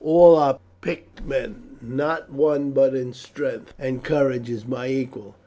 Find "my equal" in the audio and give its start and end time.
4.65-5.35